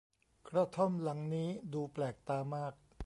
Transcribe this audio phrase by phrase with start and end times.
[0.49, 2.73] กระท่อมหลังนี้ดูแปลกตามาก